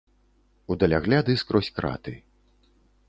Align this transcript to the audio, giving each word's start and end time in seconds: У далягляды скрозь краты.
У 0.71 0.77
далягляды 0.83 1.35
скрозь 1.43 1.73
краты. 1.77 2.13